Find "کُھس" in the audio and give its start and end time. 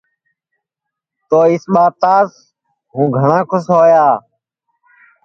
3.49-3.65